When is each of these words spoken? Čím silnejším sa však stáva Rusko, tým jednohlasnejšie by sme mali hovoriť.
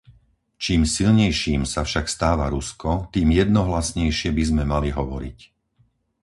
Čím 0.63 0.81
silnejším 0.95 1.61
sa 1.73 1.81
však 1.87 2.05
stáva 2.15 2.45
Rusko, 2.55 2.89
tým 3.13 3.29
jednohlasnejšie 3.41 4.29
by 4.37 4.43
sme 4.49 4.63
mali 4.73 4.89
hovoriť. 4.99 5.37